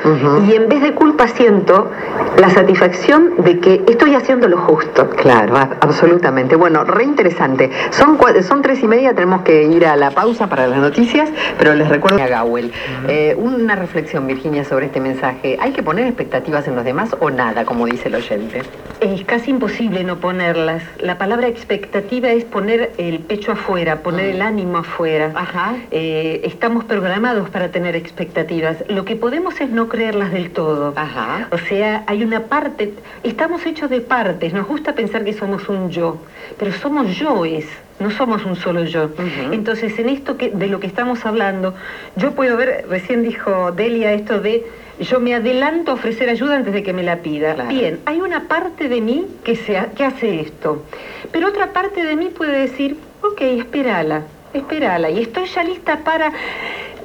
[0.48, 1.90] Y en vez de culpa siento
[2.38, 5.10] la satisfacción de que estoy haciendo lo justo.
[5.10, 6.56] Claro, absolutamente.
[6.56, 7.72] Bueno, re interesante.
[7.92, 11.74] Son, son tres y media, tenemos que ir a la pausa para las noticias, pero
[11.74, 12.72] les recuerdo a Gawel.
[13.08, 15.58] Eh, una reflexión, Virginia, sobre este mensaje.
[15.60, 18.62] ¿Hay que poner expectativas en los demás o nada, como dice el oyente?
[19.00, 20.84] Es casi imposible no ponerlas.
[21.00, 25.32] La palabra expectativa es poner el pecho afuera, poner el ánimo afuera.
[25.36, 25.76] Ajá.
[25.92, 28.78] Eh, estamos programados para tener expectativas.
[28.88, 30.94] Lo que podemos es no creerlas del todo.
[30.96, 31.48] Ajá.
[31.52, 35.92] O sea, hay una parte, estamos hechos de partes, nos gusta pensar que somos un
[35.92, 36.18] yo,
[36.58, 37.66] pero somos yoes,
[38.00, 39.10] no somos un solo yo.
[39.52, 41.76] Entonces, en esto que, de lo que estamos hablando,
[42.16, 44.66] yo puedo ver, recién dijo Delia esto de,
[45.00, 47.54] yo me adelanto a ofrecer ayuda antes de que me la pida.
[47.54, 47.70] Claro.
[47.70, 49.54] Bien, hay una parte de mí que,
[49.96, 50.84] que hace esto,
[51.32, 56.32] pero otra parte de mí puede decir, ok, espérala, espérala, y estoy ya lista para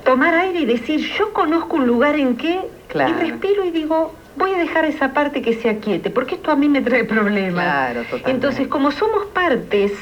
[0.04, 3.14] tomar aire y decir, yo conozco un lugar en que, Claro.
[3.24, 6.56] y respiro y digo, voy a dejar esa parte que se aquiete, porque esto a
[6.56, 7.64] mí me trae problemas.
[7.64, 8.30] Claro, totalmente.
[8.30, 9.92] Entonces, como somos partes,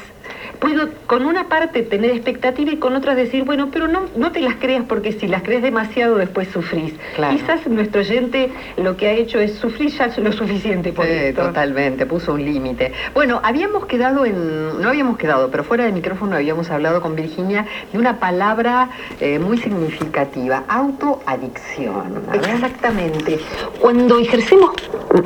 [0.59, 4.41] puedo con una parte tener expectativa y con otras decir, bueno, pero no, no te
[4.41, 6.93] las creas porque si las crees demasiado después sufrís.
[7.15, 7.35] Claro.
[7.37, 11.43] Quizás nuestro oyente lo que ha hecho es sufrir ya lo suficiente por Sí, esto.
[11.43, 12.91] totalmente, puso un límite.
[13.13, 17.65] Bueno, habíamos quedado en, no habíamos quedado, pero fuera de micrófono habíamos hablado con Virginia
[17.91, 18.89] de una palabra
[19.21, 22.21] eh, muy significativa, autoadicción.
[22.33, 23.39] Exactamente.
[23.79, 24.71] Cuando ejercemos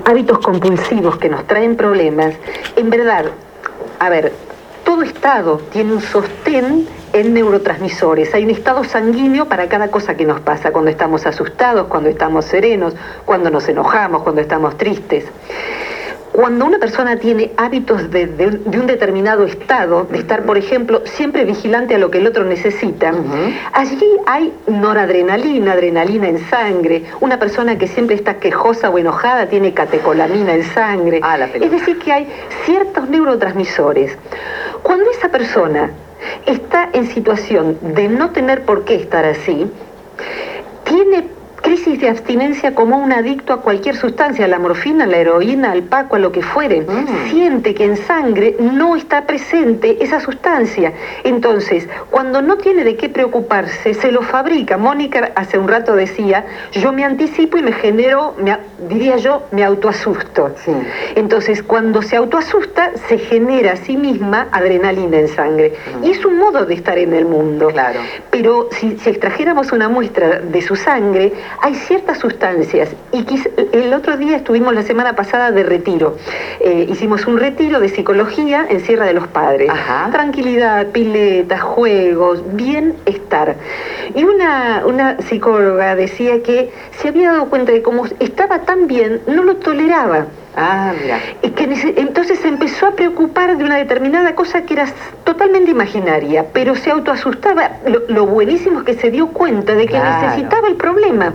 [0.06, 2.36] hábitos compulsivos que nos traen problemas,
[2.76, 3.26] en verdad,
[4.00, 4.32] a ver,
[4.84, 8.34] todo estado tiene un sostén en neurotransmisores.
[8.34, 12.46] Hay un estado sanguíneo para cada cosa que nos pasa, cuando estamos asustados, cuando estamos
[12.46, 15.26] serenos, cuando nos enojamos, cuando estamos tristes.
[16.34, 21.04] Cuando una persona tiene hábitos de, de- de un determinado estado, de estar, por ejemplo,
[21.06, 23.14] siempre vigilante a lo que el otro necesita,
[23.72, 27.04] allí hay noradrenalina, adrenalina en sangre.
[27.22, 31.20] Una persona que siempre está quejosa o enojada tiene catecolamina en sangre.
[31.22, 32.28] Ah, la es decir, que hay
[32.66, 34.18] ciertos neurotransmisores.
[34.82, 35.92] Cuando esa persona
[36.48, 39.68] está en situación de no tener por qué estar así,
[40.84, 41.28] tiene
[41.64, 45.72] crisis de abstinencia como un adicto a cualquier sustancia, a la morfina, a la heroína,
[45.72, 46.82] al paco, a lo que fuere.
[46.82, 47.30] Mm.
[47.32, 50.94] Siente que en sangre no está presente esa sustancia.
[51.24, 54.78] Entonces, cuando no tiene de qué preocuparse, se lo fabrica.
[54.78, 58.58] Mónica hace un rato decía, yo me anticipo y me genero, me
[58.90, 60.54] diría yo, me autoasusto.
[60.64, 60.72] Sí.
[61.16, 65.74] Entonces, cuando se autoasusta, se genera a sí misma adrenalina en sangre.
[66.04, 67.70] Y es un modo de estar en el mundo.
[67.70, 68.02] Claro.
[68.30, 72.90] Pero si, si extrajéramos una muestra de su sangre, hay ciertas sustancias.
[73.12, 73.26] Y
[73.74, 76.18] el otro día estuvimos la semana pasada de retiro.
[76.60, 79.70] Eh, hicimos un retiro de psicología en Sierra de los Padres.
[79.70, 80.10] Ajá.
[80.12, 83.56] Tranquilidad, piletas, juegos, bienestar.
[84.16, 89.22] Y una, una psicóloga decía que se había dado cuenta de cómo estaba tan bien,
[89.28, 90.28] no lo toleraba.
[90.56, 91.20] Ah, mira.
[91.42, 91.64] Y que
[91.98, 94.86] entonces se empezó a preocupar de una determinada cosa que era
[95.24, 97.72] totalmente imaginaria, pero se autoasustaba.
[97.88, 100.28] Lo, lo buenísimo es que se dio cuenta de que Claro.
[100.28, 101.34] necesitaba el problema.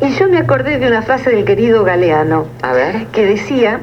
[0.00, 3.06] Y yo me acordé de una frase del querido Galeano, A ver.
[3.08, 3.80] que decía,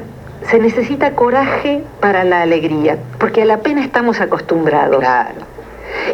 [0.50, 4.98] se necesita coraje para la alegría, porque a la pena estamos acostumbrados.
[4.98, 5.36] Claro.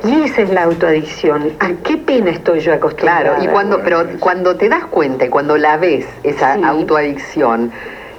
[0.05, 1.53] Y esa es la autoadicción.
[1.61, 3.23] ¿A qué pena estoy yo acostumbrada?
[3.23, 6.63] Claro, y cuando, pero cuando te das cuenta y cuando la ves, esa Sí.
[6.65, 7.73] autoadicción,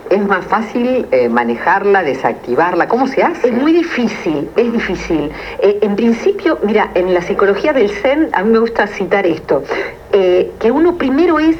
[0.10, 2.88] es más fácil eh, manejarla, desactivarla.
[2.88, 3.48] ¿Cómo se hace?
[3.48, 5.32] Es muy difícil, es difícil.
[5.60, 9.64] Eh, en principio, mira, en la psicología del Zen, a mí me gusta citar esto,
[10.12, 11.56] eh, que uno primero es,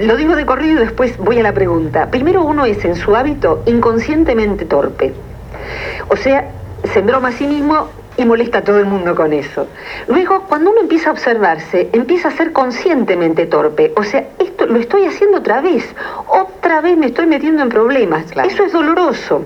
[0.00, 3.16] lo digo de corrido y después voy a la pregunta, primero uno es en su
[3.16, 5.12] hábito inconscientemente torpe.
[6.08, 6.48] O sea,
[6.92, 9.66] se broma a sí mismo y molesta a todo el mundo con eso.
[10.08, 13.92] Luego, cuando uno empieza a observarse, empieza a ser conscientemente torpe.
[13.96, 15.84] O sea, esto lo estoy haciendo otra vez.
[16.26, 18.30] Otra vez me estoy metiendo en problemas.
[18.32, 18.48] Claro.
[18.48, 19.44] Eso es doloroso.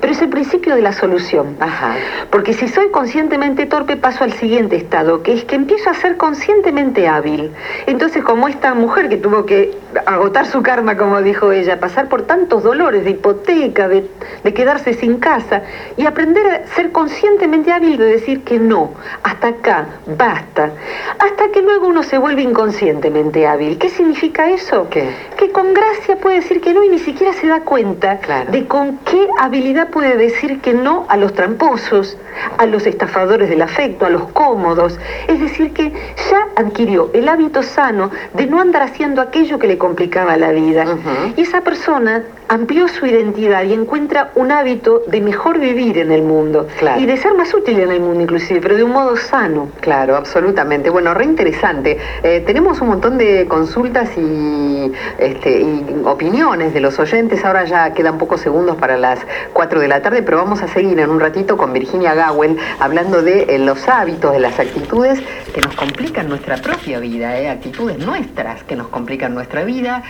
[0.00, 1.56] Pero es el principio de la solución.
[1.60, 1.94] Ajá.
[2.30, 6.16] Porque si soy conscientemente torpe, paso al siguiente estado, que es que empiezo a ser
[6.16, 7.50] conscientemente hábil.
[7.86, 9.72] Entonces, como esta mujer que tuvo que
[10.06, 14.08] agotar su karma, como dijo ella, pasar por tantos dolores de hipoteca, de,
[14.44, 15.62] de quedarse sin casa,
[15.96, 19.86] y aprender a ser conscientemente hábil de decir que no, hasta acá,
[20.18, 20.70] basta,
[21.18, 23.78] hasta que luego uno se vuelve inconscientemente hábil.
[23.78, 24.88] ¿Qué significa eso?
[24.90, 25.10] ¿Qué?
[25.36, 28.50] Que con gracia puede decir que no y ni siquiera se da cuenta Claro.
[28.52, 32.16] de con qué habilidad puede decir que no a los tramposos,
[32.58, 34.98] a los estafadores del afecto, a los cómodos.
[35.28, 35.92] Es decir, que
[36.30, 40.84] ya adquirió el hábito sano de no andar haciendo aquello que le complicaba la vida.
[41.36, 46.22] Y esa persona amplió su identidad y encuentra un hábito de mejor vivir en el
[46.22, 47.00] mundo Claro.
[47.00, 49.68] y de ser más útil en el mundo inclusive, pero de un modo sano.
[49.78, 50.90] Claro, absolutamente.
[50.90, 51.96] Bueno, re interesante.
[52.24, 57.44] Eh, tenemos un montón de consultas y, este, y opiniones de los oyentes.
[57.44, 59.20] Ahora ya quedan pocos segundos para las
[59.52, 63.22] 4 de la tarde, pero vamos a seguir en un ratito con Virginia Gawel hablando
[63.22, 65.22] de eh, los hábitos, de las actitudes
[65.54, 70.02] que nos complican nuestra propia vida, eh, actitudes nuestras que nos complican nuestra vida,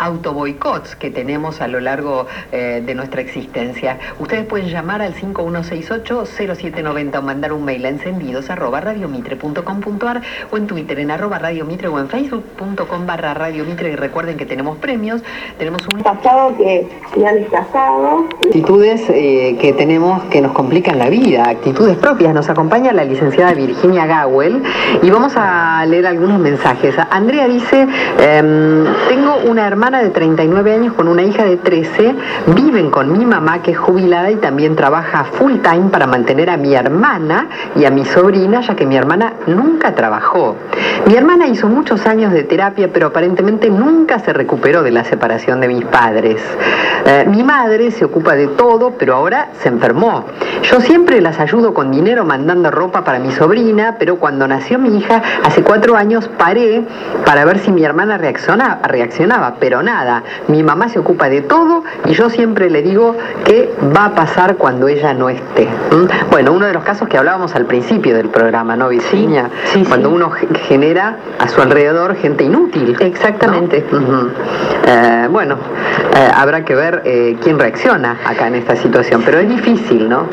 [0.00, 3.98] autoboicots que tenemos a lo largo eh, de nuestra existencia.
[4.18, 10.66] Ustedes pueden llamar al 5168-0790 o mandar un mail a encendidos arroba radiomitre.com.ar o en
[10.66, 15.22] Twitter en arroba radiomitre o en facebook.com barra radiomitre y recuerden que tenemos premios,
[15.58, 18.26] tenemos un pasado que me han casado.
[18.44, 22.34] actitudes eh, que tenemos que nos complican la vida, actitudes propias.
[22.34, 24.62] Nos acompaña la licenciada Virginia Gawel
[25.02, 26.94] y vamos a leer algunos mensajes.
[27.10, 27.86] Andrea dice,
[28.18, 32.14] em, tengo una hermana de 39 años con una hija de 13,
[32.54, 36.56] viven con mi mamá que es jubilada y también trabaja full time para mantener a
[36.56, 40.54] mi hermana y a mi sobrina, ya que mi hermana nunca trabajó.
[41.06, 45.60] Mi hermana hizo muchos años de terapia, pero aparentemente nunca se recuperó de la separación
[45.60, 46.40] de mis padres.
[47.06, 50.24] Eh, mi madre se ocupa de todo, pero ahora se enfermó.
[50.62, 54.96] Yo siempre las ayudo con dinero mandando ropa para mi sobrina, pero cuando nació mi
[54.96, 56.82] hija, hace cuatro años paré
[57.26, 60.22] para ver si mi hermana reacciona- reaccionaba, pero nada.
[60.46, 61.63] Mi mamá se ocupa de todo
[62.06, 65.64] y yo siempre le digo que va a pasar cuando ella no esté.
[65.64, 66.30] ¿Mm?
[66.30, 69.50] Bueno, uno de los casos que hablábamos al principio del programa, ¿no, Virginia?
[69.66, 70.14] Sí, sí, cuando sí.
[70.14, 72.96] uno ge- genera a su alrededor gente inútil.
[73.00, 73.84] Exactamente.
[74.86, 75.56] Eh, bueno,
[76.16, 80.26] eh, habrá que ver eh, quién reacciona acá en esta situación, pero es difícil, ¿no?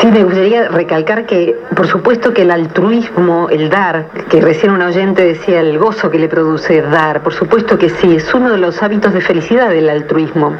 [0.00, 4.80] Sí, me gustaría recalcar que, por supuesto, que el altruismo, el dar, que recién un
[4.82, 8.58] oyente decía el gozo que le produce dar, por supuesto que sí, es uno de
[8.58, 10.54] los hábitos de felicidad del altruismo.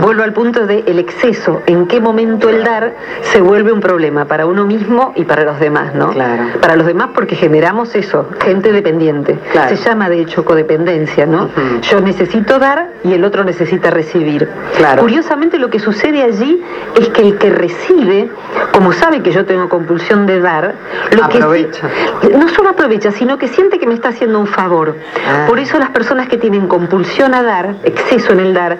[0.00, 4.46] Vuelvo al punto del exceso, en qué momento el dar se vuelve un problema para
[4.46, 6.10] uno mismo y para los demás, ¿no?
[6.10, 6.44] Claro.
[6.60, 9.38] Para los demás porque generamos eso, gente dependiente.
[9.52, 9.76] Claro.
[9.76, 11.48] Se llama de hecho codependencia, ¿no?
[11.82, 14.48] Yo necesito dar y el otro necesita recibir.
[14.76, 15.02] Claro.
[15.02, 16.62] Curiosamente lo que sucede allí
[16.98, 18.30] es que el que recibe,
[18.72, 20.74] como sabe que yo tengo compulsión de dar,
[21.16, 21.88] lo Aprovecha.
[22.20, 24.96] que sí- no solo aprovecha, sino que siente que me está haciendo un favor.
[25.28, 25.46] Ah.
[25.48, 28.78] Por eso las personas que tienen compulsión a dar, exceso en el dar,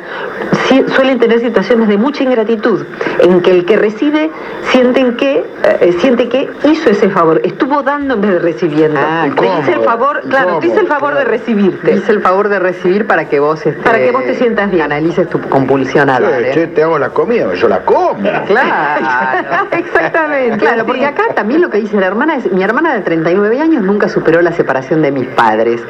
[0.95, 2.85] suelen tener situaciones de mucha ingratitud,
[3.21, 4.31] en que el que recibe
[4.71, 5.45] sienten que
[5.81, 9.01] eh, siente que hizo ese favor, estuvo dando en vez de recibiendo.
[9.03, 11.93] Ah, te hice el favor, claro, te hice el favor de recibirte.
[11.95, 14.83] Hice el favor de recibir para que vos este, Para que vos te sientas bien.
[14.83, 16.31] analices tu compulsión a dar.
[16.43, 16.55] Che, ¿eh?
[16.55, 18.15] che, te hago la comida, yo la como.
[18.47, 19.67] Claro.
[19.73, 20.59] Exactamente.
[20.59, 23.83] Claro, porque acá también lo que dice la hermana es, mi hermana de 39 años
[23.83, 25.81] nunca superó la separación de mis padres.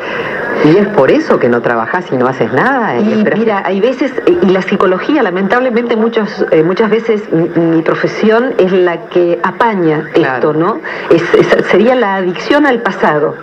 [0.64, 2.98] Y es por eso que no trabajás y no haces nada.
[2.98, 7.48] Y Esperás- mira, hay veces, eh, y la psicología, lamentablemente muchos, eh, muchas veces mi,
[7.48, 10.34] mi profesión es la que apaña Claro.
[10.36, 10.80] esto, ¿no?
[11.10, 13.34] Es, es- sería la adicción al pasado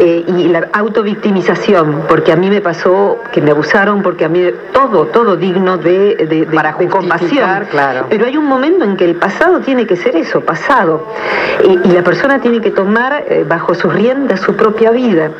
[0.00, 4.42] eh, y la autovictimización, porque a mí me pasó que me abusaron, porque a mí
[4.72, 7.48] todo, todo digno de, de, de- Para de compasión.
[7.70, 8.06] claro.
[8.08, 11.06] Pero hay un momento en que el pasado tiene que ser eso, pasado.
[11.64, 15.30] Y, y la persona tiene que tomar eh, bajo sus riendas su propia vida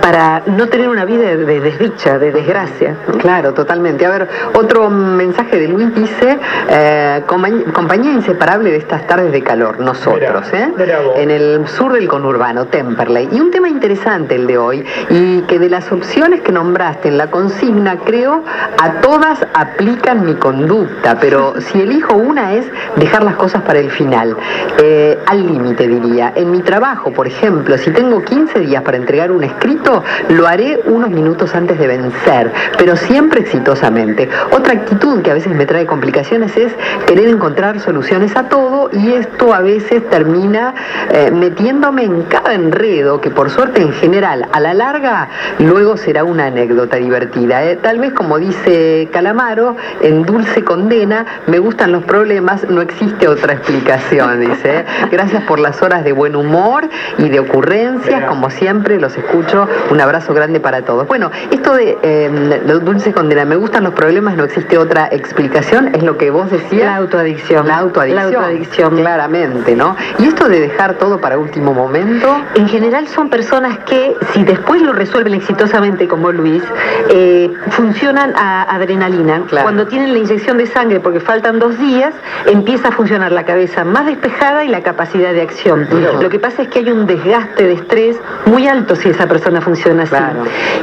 [0.00, 2.96] para no tener una vida de, de desdicha, de desgracia.
[3.08, 3.18] ¿no?
[3.18, 4.04] Claro, totalmente.
[4.06, 4.15] A ver,
[4.54, 10.44] otro mensaje de Luis dice, eh, "Compañ- compañía inseparable de estas tardes de calor, nosotros,
[10.52, 10.72] Mirá, ¿eh?
[10.76, 10.98] mirá.
[11.16, 13.28] En el sur del conurbano, Temperley.
[13.32, 17.18] Y un tema interesante el de hoy, y que de las opciones que nombraste en
[17.18, 18.42] la consigna, creo,
[18.82, 23.90] a todas aplican mi conducta, pero si elijo una es dejar las cosas para el
[23.90, 24.36] final,
[24.82, 26.32] Eh, al límite diría.
[26.36, 30.80] En mi trabajo, por ejemplo, si tengo 15 días para entregar un escrito, Lo haré
[30.86, 34.05] unos minutos antes de vencer, pero siempre exitosamente.
[34.52, 36.72] Otra actitud que a veces me trae complicaciones es
[37.06, 40.74] querer encontrar soluciones a todo y esto a veces termina
[41.10, 46.24] eh, metiéndome en cada enredo que por suerte en general a la larga luego será
[46.24, 47.64] una anécdota divertida.
[47.64, 47.76] ¿eh?
[47.76, 53.54] Tal vez como dice Calamaro, en Dulce Condena, me gustan los problemas, no existe otra
[53.54, 54.80] explicación, dice.
[54.80, 54.84] ¿eh?
[55.10, 56.88] Gracias por las horas de buen humor
[57.18, 59.68] y de ocurrencias, como siempre, los escucho.
[59.90, 61.06] Un abrazo grande para todos.
[61.06, 66.02] Bueno, esto de eh, Dulce Condena, me gustan los problemas, no existe otra explicación, es
[66.04, 66.84] lo que vos decías.
[66.84, 67.66] La autoadicción.
[67.66, 68.32] La autoadicción.
[68.32, 68.96] La autoadicción.
[68.96, 69.96] Claramente, ¿no?
[70.18, 72.36] Y esto de dejar todo para último momento.
[72.54, 76.62] En general son personas que, si después lo resuelven exitosamente como Luis,
[77.08, 79.42] eh, funcionan a adrenalina.
[79.62, 82.14] Cuando tienen la inyección de sangre porque faltan dos días,
[82.46, 85.88] empieza a funcionar la cabeza más despejada y la capacidad de acción.
[86.20, 89.60] Lo que pasa es que hay un desgaste de estrés muy alto si esa persona
[89.60, 90.14] funciona así.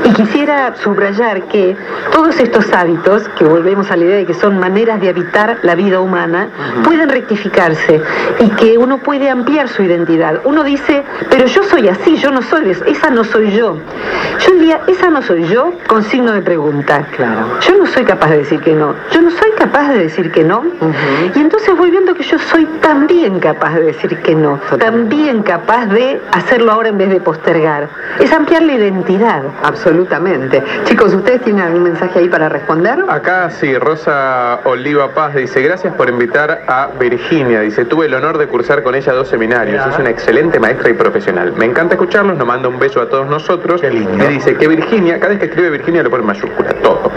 [0.06, 1.76] Y quisiera subrayar que
[2.12, 3.03] todos estos hábitos,
[3.38, 6.48] que volvemos a la idea de que son maneras de habitar la vida humana,
[6.84, 8.02] pueden rectificarse
[8.39, 10.39] y que uno puede ampliar su identidad.
[10.46, 13.78] Uno dice, pero yo soy así, yo no soy, esa no soy yo.
[14.39, 17.06] Yo diría, esa no soy yo, con signo de pregunta.
[17.16, 17.60] Claro.
[17.60, 18.96] Yo no soy capaz de decir que no.
[19.12, 20.63] Yo no soy capaz de decir que no.
[21.36, 24.60] Y entonces voy viendo que yo soy también capaz de decir que no.
[24.80, 27.89] También capaz de hacerlo ahora en vez de postergar.
[28.20, 29.44] Es ampliar la identidad.
[29.62, 30.63] Absolutamente.
[30.86, 32.92] Chicos, ¿ustedes tienen algún mensaje ahí para responder?
[33.10, 37.62] Acá sí, Rosa Oliva Paz dice, gracias por invitar a Virginia.
[37.62, 39.86] Dice, tuve el honor de cursar con ella dos seminarios.
[39.88, 41.53] Es una excelente maestra y profesional.
[41.53, 43.82] Me encanta escucharlos, nos manda un beso a todos nosotros.
[43.84, 47.12] Y dice que Virginia, cada vez que escribe Virginia lo pone en mayúscula, todo.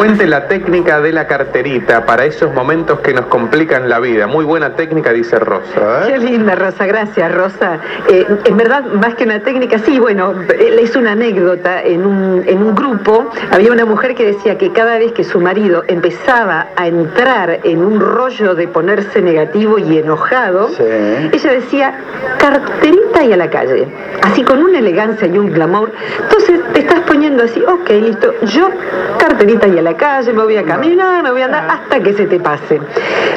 [0.00, 4.26] Cuente la técnica de la carterita para esos momentos que nos complican la vida.
[4.26, 6.08] Muy buena técnica, dice Rosa.
[6.08, 6.12] ¿eh?
[6.14, 6.86] Qué linda, Rosa.
[6.86, 7.78] Gracias, Rosa.
[8.08, 11.82] Eh, en verdad, más que una técnica, sí, bueno, es una anécdota.
[11.82, 15.38] En un, en un grupo había una mujer que decía que cada vez que su
[15.38, 21.94] marido empezaba a entrar en un rollo de ponerse negativo y enojado, ella decía,
[22.38, 23.86] carterita y a la calle.
[24.22, 25.92] Así con una elegancia y un glamour.
[26.22, 28.70] Entonces te estás poniendo así, ok, listo, yo
[29.18, 32.12] carterita y a la calle, me voy a caminar, me voy a andar hasta que
[32.12, 32.80] se te pase.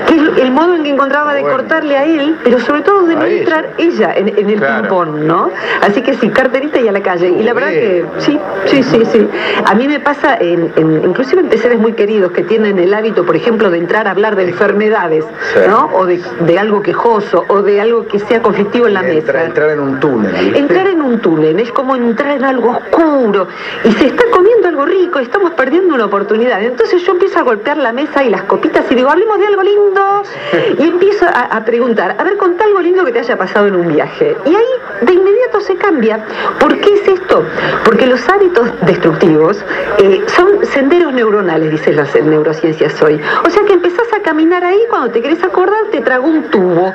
[0.07, 3.15] Que es el modo en que encontraba de cortarle a él, pero sobre todo de
[3.15, 5.49] no entrar ella en, el ping-pong, ¿no?
[5.81, 7.29] Así que sí, carterita y a la calle.
[7.29, 9.27] Y la verdad que sí, sí, sí, sí.
[9.65, 10.71] A mí me pasa, en,
[11.03, 14.35] inclusive en seres muy queridos que tienen el hábito, por ejemplo, de entrar a hablar
[14.35, 15.25] de enfermedades,
[15.67, 15.89] ¿no?
[15.93, 19.43] O de, algo quejoso, o de algo que sea conflictivo en la mesa.
[19.43, 20.55] Entrar en un túnel.
[20.55, 23.47] Entrar en un túnel, es como entrar en algo oscuro.
[23.83, 26.42] Y se está comiendo algo rico, estamos perdiendo una oportunidad.
[26.51, 29.63] Entonces yo empiezo a golpear la mesa y las copitas y digo, hablemos de algo
[29.63, 30.23] lindo.
[30.79, 33.93] Y empiezo a, preguntar, a ver, contá algo lindo que te haya pasado en un
[33.93, 34.35] viaje.
[34.45, 34.65] Y ahí
[35.01, 36.25] de inmediato se cambia.
[36.59, 37.45] ¿Por qué es esto?
[37.85, 39.63] Porque los hábitos destructivos
[39.99, 43.19] eh, son senderos neuronales, dicen las neurociencias hoy.
[43.45, 46.93] O sea que empezás a caminar ahí, cuando te querés acordar, te trago un tubo.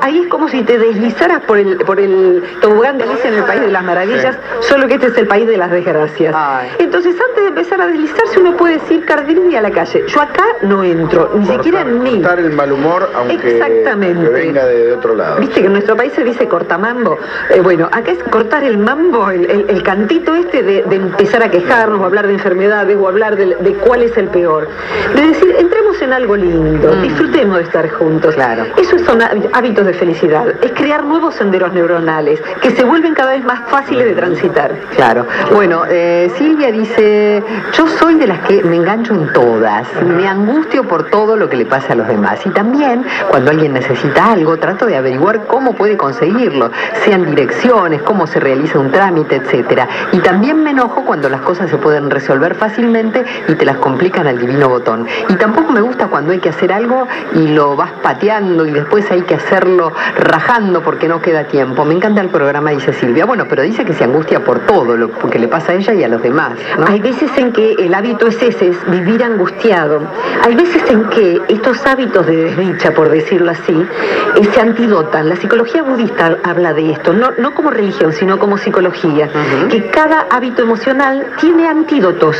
[0.00, 3.44] Ahí es como si te deslizaras por el, por el tobogán de Alicia en el
[3.44, 6.34] País de las Maravillas, solo que este es el país de las desgracias.
[6.78, 9.04] Entonces, antes de empezar a deslizarse, uno puede decir
[9.50, 10.04] y a la calle.
[10.06, 12.10] Yo acá no entro, ni siquiera en mí.
[12.10, 14.28] Cortar el mal humor, aunque Exactamente.
[14.28, 15.40] venga de, otro lado.
[15.40, 17.18] Viste que en nuestro país se dice cortamambo.
[17.50, 22.04] Eh, bueno, acá es cortar el mambo, el, cantito este de, empezar a quejarnos, o
[22.04, 24.68] hablar de enfermedades, o hablar de, cuál es el peor.
[25.14, 27.02] De decir, entremos en algo lindo, mm.
[27.02, 28.34] disfrutemos de estar juntos.
[28.34, 28.64] Claro.
[28.76, 29.20] Esos son
[29.52, 30.46] hábitos de felicidad.
[30.62, 34.74] Es crear nuevos senderos neuronales que se vuelven cada vez más fáciles de transitar.
[34.94, 35.26] Claro.
[35.52, 40.84] Bueno, eh, Silvia dice, yo soy de las que me engancho en todas, me angustio
[40.84, 42.40] por todo lo que le pasa a los demás.
[42.44, 46.70] Y también, cuando alguien necesita algo, trato de averiguar cómo puede conseguirlo,
[47.04, 49.88] sean direcciones, cómo se realiza un trámite, etcétera.
[50.12, 54.26] Y también me enojo cuando las cosas se pueden resolver fácilmente y te las complican
[54.26, 55.06] al divino botón.
[55.28, 59.10] Y tampoco me gusta cuando hay que hacer algo y lo vas pateando y después
[59.10, 61.84] hay que hacerlo rajando porque no queda tiempo.
[61.84, 63.24] Me encanta el programa, dice Silvia.
[63.24, 66.04] Bueno, pero dice que se angustia por todo lo que le pasa a ella y
[66.04, 66.52] a los demás.
[66.86, 70.00] Hay veces en que el hábito es ese, es vivir angustiado.
[70.44, 75.28] Hay veces en que estos hábitos de desdicha, por decirlo así, eh, se antidotan.
[75.28, 79.28] La psicología budista habla de esto, no, no como religión, sino como psicología,
[79.70, 82.36] que cada hábito emocional tiene antídotos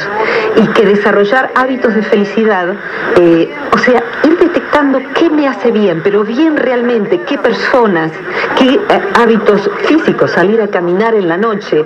[0.56, 2.74] y que desarrollar hábitos de felicidad,
[3.16, 8.12] eh, o sea, ir detectando qué me hace bien, pero bien realmente, qué personas,
[8.58, 11.84] qué eh, hábitos físicos, salir a caminar en la noche,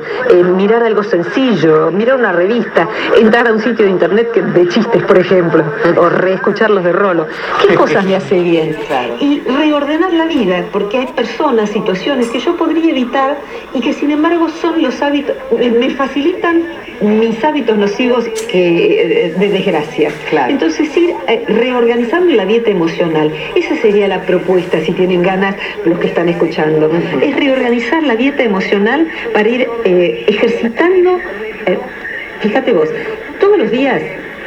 [0.56, 5.02] mirar algo sencillo, mirar una revista, entrar a un sitio de internet que, de chistes
[5.04, 5.64] por ejemplo,
[5.96, 7.26] o reescucharlos de rolo.
[7.66, 8.76] ¿Qué cosas me hace bien?
[9.20, 13.38] Y reordenar la vida, porque hay personas, situaciones que yo podría evitar
[13.74, 16.64] y que sin embargo son los hábitos, me facilitan
[17.00, 20.10] mis hábitos nocivos que, de desgracia.
[20.48, 25.98] Entonces ir eh, reorganizando la dieta emocional, esa sería la propuesta si tienen ganas los
[25.98, 26.90] que están escuchando,
[27.22, 31.18] es reorganizar la dieta emocional para ir eh, ejercitando,
[31.66, 31.78] eh,
[32.40, 32.88] fíjate vos,
[33.50, 34.00] todos los días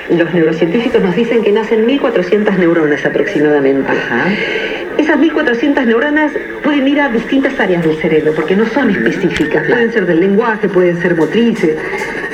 [0.09, 3.91] los neurocientíficos nos dicen que nacen 1.400 neuronas aproximadamente.
[4.97, 6.31] Esas 1.400 neuronas
[6.63, 9.67] pueden ir a distintas áreas del cerebro porque no son específicas.
[9.67, 11.77] Pueden ser del lenguaje, pueden ser motrices.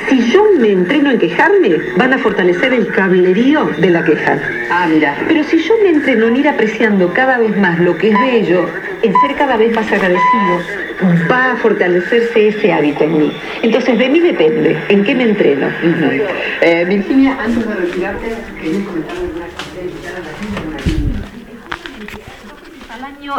[0.10, 4.39] Si yo me entreno en quejarme, van a fortalecer el cablerío de la queja.
[4.69, 5.15] Ah, mira.
[5.27, 8.69] Pero si yo me entreno en ir apreciando cada vez más lo que es bello,
[9.01, 10.88] en ser cada vez más agradecido,
[11.29, 13.31] va a fortalecerse ese hábito en mí.
[13.62, 15.67] Entonces, de mí depende, en qué me entreno.
[16.62, 19.45] Eh, Virginia, antes de retirarte, quería comentar alguna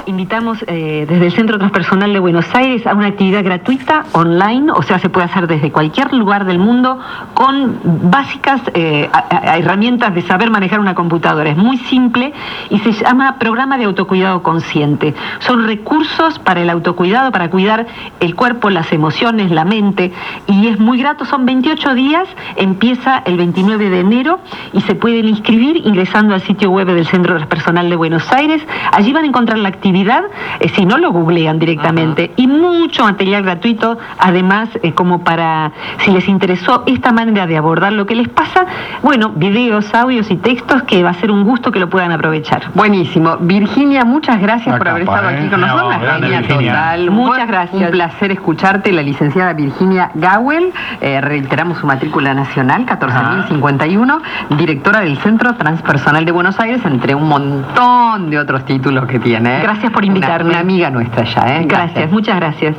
[0.06, 4.82] invitamos eh, desde el Centro Transpersonal de Buenos Aires a una actividad gratuita online, o
[4.82, 6.98] sea, se puede hacer desde cualquier lugar del mundo
[7.34, 7.78] con
[8.10, 9.08] básicas eh,
[9.42, 11.50] herramientas de saber manejar una computadora.
[11.50, 12.32] Es muy simple
[12.68, 15.14] y se llama Programa de Autocuidado Consciente.
[15.40, 17.86] Son recursos para el autocuidado, para cuidar
[18.20, 20.12] el cuerpo, las emociones, la mente
[20.46, 21.24] y es muy grato.
[21.24, 24.40] Son 28 días, empieza el 29 de enero
[24.72, 28.62] y se pueden inscribir ingresando al sitio web del Centro Transpersonal de Buenos Aires.
[28.92, 30.24] Allí van a encontrar la actividad,
[30.61, 36.11] eh, si no lo googlean directamente, y mucho material gratuito, además, eh, como para, si
[36.11, 38.66] les interesó esta manera de abordar lo que les pasa,
[39.02, 42.70] bueno, videos, audios y textos que va a ser un gusto que lo puedan aprovechar.
[42.74, 43.36] Buenísimo.
[43.38, 46.48] Virginia, muchas gracias por haber estado aquí con nosotros.
[46.48, 47.11] total.
[47.11, 47.82] Muchas gracias.
[47.82, 54.20] Un placer escucharte, la licenciada Virginia Gawel, eh, reiteramos su matrícula nacional, 14.051,
[54.56, 59.49] directora del Centro Transpersonal de Buenos Aires, entre un montón de otros títulos que tiene.
[59.62, 60.51] Gracias por invitarme.
[60.51, 61.64] Una, amiga nuestra ya, ¿eh?
[61.66, 62.76] gracias, muchas gracias.